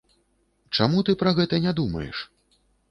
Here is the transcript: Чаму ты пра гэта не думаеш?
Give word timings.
Чаму 0.77 1.05
ты 1.11 1.17
пра 1.21 1.37
гэта 1.43 1.63
не 1.67 1.79
думаеш? 1.83 2.29